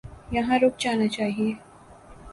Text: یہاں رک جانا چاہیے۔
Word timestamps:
یہاں 0.31 0.57
رک 0.61 0.73
جانا 0.79 1.07
چاہیے۔ 1.07 1.51